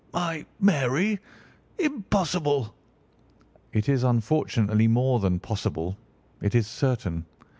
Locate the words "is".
3.87-4.01, 6.55-6.65